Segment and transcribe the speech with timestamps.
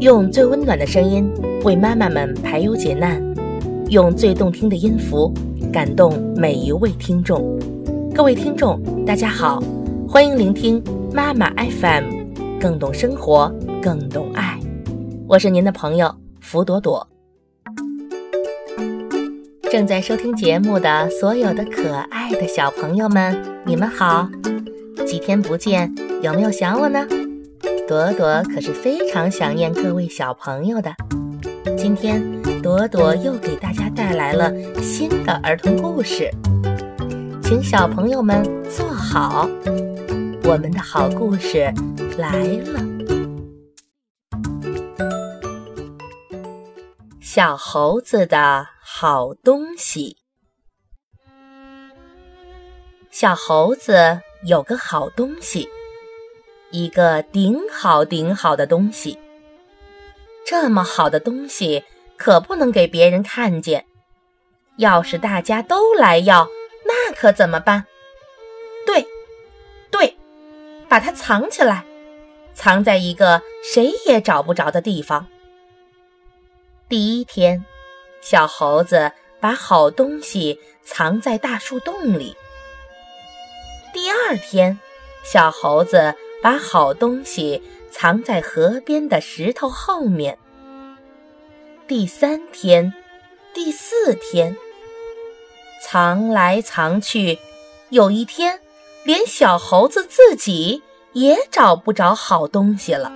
[0.00, 1.30] 用最温暖的声音
[1.62, 3.22] 为妈妈们排忧解难，
[3.90, 5.30] 用最动听的音符
[5.70, 7.58] 感动每一位听众。
[8.14, 9.62] 各位听众，大家好，
[10.08, 10.82] 欢迎聆听
[11.12, 12.04] 妈妈 FM，
[12.58, 14.58] 更懂生活，更懂爱。
[15.28, 16.10] 我是您的朋友
[16.40, 17.06] 福朵朵。
[19.70, 24.26] 正在收听节目的所有的可爱的小朋友们，你们好！
[25.06, 27.06] 几天不见，有没有想我呢？
[27.90, 30.94] 朵朵可是非常想念各位小朋友的。
[31.76, 32.22] 今天，
[32.62, 34.48] 朵朵又给大家带来了
[34.80, 36.30] 新的儿童故事，
[37.42, 39.48] 请小朋友们坐好，
[40.44, 41.64] 我们的好故事
[42.16, 42.80] 来了。
[47.20, 50.16] 小猴子的好东西。
[53.10, 55.68] 小猴子有个好东西，
[56.70, 59.18] 一个顶好顶好的东西。
[60.46, 61.84] 这么好的东西
[62.16, 63.86] 可不能给别人看见。
[64.76, 66.48] 要是大家都来要，
[66.86, 67.84] 那可怎么办？
[68.86, 69.06] 对，
[69.90, 70.16] 对，
[70.88, 71.84] 把它藏起来，
[72.54, 75.26] 藏在一个谁也找不着的地方。
[76.88, 77.64] 第一天，
[78.22, 82.36] 小猴子把好东西藏在大树洞里。
[83.92, 84.78] 第二天，
[85.22, 90.38] 小猴子把好东西藏在河边的石头后面。
[91.86, 92.94] 第三天，
[93.52, 94.56] 第四天，
[95.82, 97.38] 藏来藏去，
[97.90, 98.60] 有一天，
[99.04, 100.82] 连小猴子自己
[101.12, 103.12] 也找不着好东西了。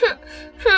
[0.00, 0.18] 哼
[0.58, 0.70] 哼！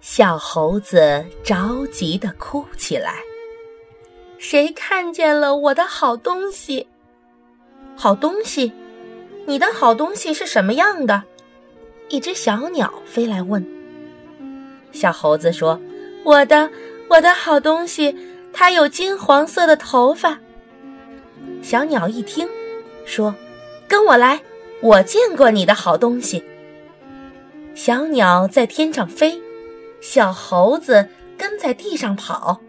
[0.00, 3.16] 小猴子着急地哭起来。
[4.38, 6.88] 谁看见了我的好东西？
[8.02, 8.72] 好东西，
[9.44, 11.22] 你的好东西是什么样的？
[12.08, 13.62] 一只小鸟飞来问。
[14.90, 15.78] 小猴子说
[16.24, 16.70] ：“我的，
[17.10, 18.16] 我的好东西，
[18.54, 20.38] 它有金黄色的头发。”
[21.60, 22.48] 小鸟一听，
[23.04, 23.34] 说
[23.86, 24.40] ：“跟我来，
[24.80, 26.42] 我见过你的好东西。”
[27.76, 29.38] 小鸟在天上飞。
[30.00, 31.06] 小猴子
[31.36, 32.62] 跟在地上跑，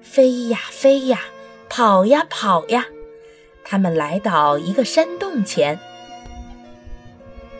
[0.00, 1.20] 飞呀飞呀，
[1.68, 2.86] 跑呀跑呀。
[3.64, 5.78] 他们来到一个山洞前，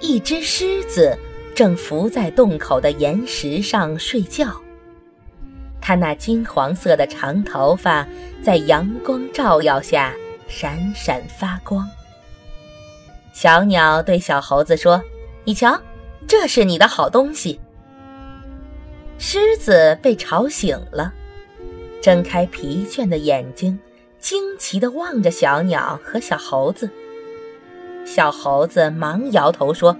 [0.00, 1.16] 一只狮子
[1.54, 4.60] 正伏在洞口的岩石上睡觉。
[5.80, 8.06] 它那金黄色的长头发
[8.42, 10.14] 在阳光照耀下
[10.48, 11.88] 闪闪发光。
[13.32, 15.02] 小鸟对小猴子说
[15.44, 15.80] ：“你瞧，
[16.28, 17.58] 这是你的好东西。”
[19.18, 21.12] 狮子被吵醒了，
[22.00, 23.78] 睁开疲倦的眼睛，
[24.22, 26.88] 惊奇地望着小鸟和小猴子。
[28.06, 29.96] 小猴子忙摇头说：“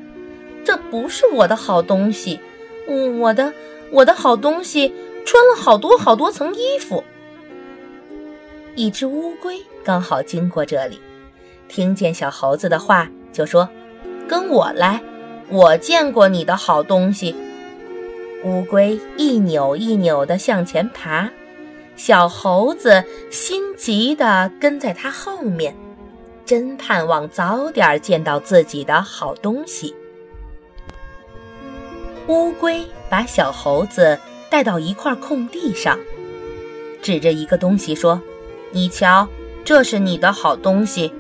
[0.65, 2.39] 这不是我的好东西，
[3.19, 3.53] 我的
[3.91, 4.95] 我的好东西
[5.27, 7.03] 穿了好多好多层衣服。”
[8.77, 11.01] 一只乌龟刚好经过这里，
[11.69, 13.69] 听见小猴子的话，就说
[14.29, 15.03] ：“跟我来，
[15.49, 17.35] 我见过你的好东西。”
[18.45, 21.31] 乌龟一扭一扭地向前爬，
[21.97, 25.77] 小猴子心急地跟在它后面，
[26.45, 29.95] 真盼望早点见到自己的好东西。
[32.29, 35.99] 乌龟把小猴子带到一块空地上，
[37.03, 38.21] 指着一个东西说
[38.73, 39.29] ：“你瞧，
[39.65, 41.13] 这是你的好东西。”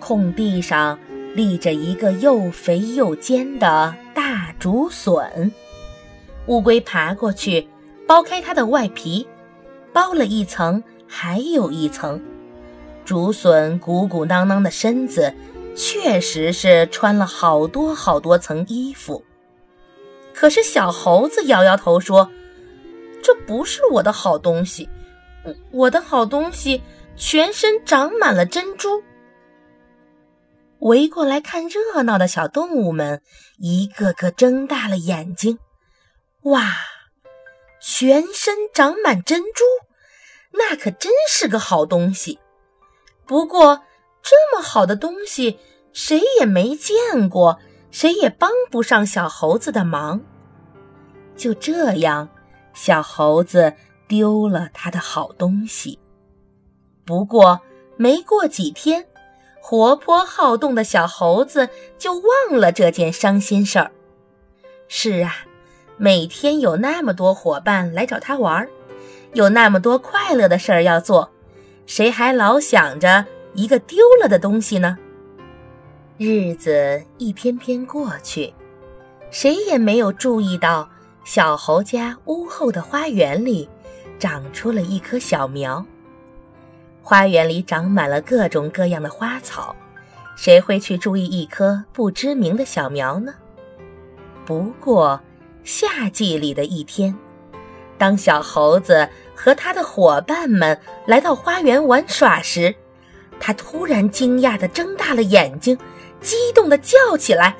[0.00, 0.98] 空地上
[1.34, 5.50] 立着一个又肥又尖的大竹笋。
[6.46, 7.68] 乌龟爬过去，
[8.06, 9.26] 剥开它的外皮，
[9.92, 12.22] 剥了一层，还有一层。
[13.04, 15.34] 竹笋鼓鼓囊囊的身子，
[15.76, 19.24] 确实是穿了好多好多层衣服。
[20.32, 22.30] 可是小猴子摇摇头说
[23.22, 24.88] ：“这不是我的好东西，
[25.70, 26.82] 我的好东西
[27.16, 29.02] 全身长满了珍珠。”
[30.80, 33.22] 围过来看热闹的小动物们，
[33.58, 35.58] 一个个睁大了眼睛。
[36.42, 36.72] 哇，
[37.86, 39.62] 全身长满珍珠，
[40.52, 42.38] 那可真是个好东西。
[43.26, 43.82] 不过，
[44.22, 45.58] 这么好的东西，
[45.92, 47.58] 谁也没见过，
[47.90, 50.22] 谁也帮不上小猴子的忙。
[51.36, 52.30] 就这样，
[52.72, 53.74] 小猴子
[54.08, 55.98] 丢了他的好东西。
[57.04, 57.60] 不过，
[57.98, 59.06] 没过几天，
[59.60, 63.92] 活泼好动的小猴子就忘了这件伤心事儿。
[64.88, 65.44] 是啊。
[65.96, 68.66] 每天有那么多伙伴来找他玩，
[69.32, 71.30] 有那么多快乐的事儿要做，
[71.86, 74.98] 谁还老想着一个丢了的东西呢？
[76.18, 78.52] 日子一天天过去，
[79.30, 80.88] 谁也没有注意到
[81.24, 83.68] 小猴家屋后的花园里
[84.18, 85.84] 长出了一棵小苗。
[87.02, 89.74] 花园里长满了各种各样的花草，
[90.36, 93.34] 谁会去注意一棵不知名的小苗呢？
[94.44, 95.20] 不过，
[95.64, 97.16] 夏季里的一天，
[97.96, 102.74] 当小猴子和他的伙伴们来到花园玩耍时，
[103.40, 105.76] 他突然惊讶地睁大了眼睛，
[106.20, 107.56] 激动地叫起来：“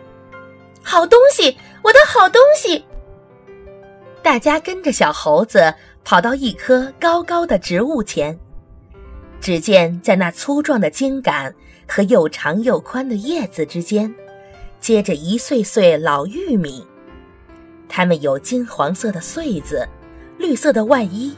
[0.84, 1.56] 好东西！
[1.82, 2.84] 我的好东西！”
[4.22, 5.74] 大家跟着小猴子
[6.04, 8.38] 跑到一棵高高的植物前。
[9.40, 11.54] 只见在那粗壮的茎杆
[11.86, 14.14] 和又长又宽的叶子之间，
[14.80, 16.86] 结着一穗穗老玉米。
[17.88, 19.88] 它们有金黄色的穗子，
[20.38, 21.34] 绿色的外衣。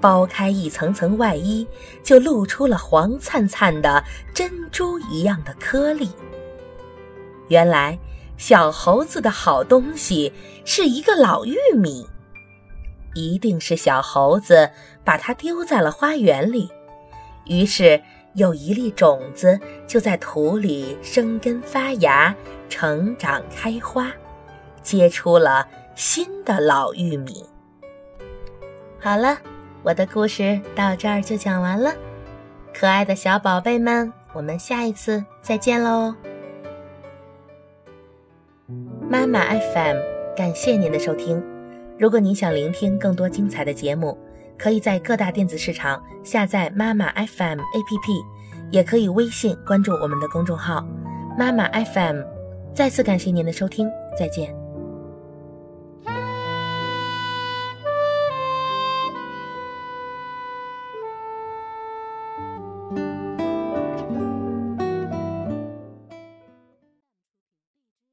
[0.00, 1.66] 剥开一层层外衣，
[2.02, 4.04] 就露出了黄灿灿的
[4.34, 6.10] 珍珠一样的颗粒。
[7.48, 7.98] 原来，
[8.36, 10.30] 小猴子的好东西
[10.64, 12.06] 是一个老玉米，
[13.14, 14.70] 一定是小猴子
[15.04, 16.68] 把它丢在了花园里。
[17.46, 18.02] 于是，
[18.34, 22.34] 有一粒种子就在土里生根发芽、
[22.68, 24.12] 成长开花，
[24.84, 25.66] 结出了
[25.96, 27.44] 新的老玉米。
[29.00, 29.36] 好了，
[29.82, 31.92] 我的故事到这儿就讲完了。
[32.72, 36.14] 可爱的小宝贝们，我们下一次再见喽！
[39.08, 39.96] 妈妈 FM，
[40.36, 41.42] 感谢您的收听。
[41.98, 44.18] 如果您想聆听更多精彩的节目，
[44.58, 48.24] 可以在各大电子市场下载妈妈 FM APP，
[48.70, 50.84] 也可以微信关注我们的公众号
[51.38, 52.22] “妈妈 FM”。
[52.74, 53.88] 再次感谢您的收听，
[54.18, 54.63] 再见。